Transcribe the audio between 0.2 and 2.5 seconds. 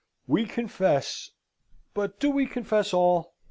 We confess; but do we